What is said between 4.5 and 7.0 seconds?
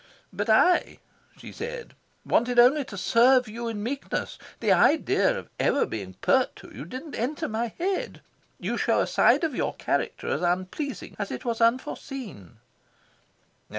The idea of ever being pert to you